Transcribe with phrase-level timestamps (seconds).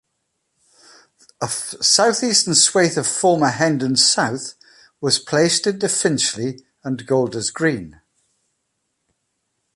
[1.41, 4.55] A south-eastern swathe of former Hendon South
[4.99, 8.01] was placed into Finchley and Golders Green.